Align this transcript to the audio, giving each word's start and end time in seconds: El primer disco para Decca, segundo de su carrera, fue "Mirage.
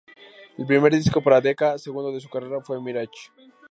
El 0.57 0.65
primer 0.65 0.91
disco 0.95 1.21
para 1.21 1.39
Decca, 1.41 1.77
segundo 1.77 2.11
de 2.11 2.19
su 2.19 2.27
carrera, 2.27 2.59
fue 2.59 2.81
"Mirage. 2.81 3.29